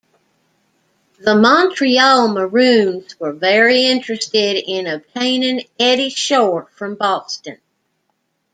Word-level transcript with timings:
The 1.19 1.35
Montreal 1.35 2.29
Maroons 2.29 3.19
were 3.19 3.33
very 3.33 3.85
interested 3.85 4.55
in 4.65 4.87
obtaining 4.87 5.67
Eddie 5.79 6.09
Shore 6.09 6.67
from 6.75 6.95
Boston. 6.95 7.59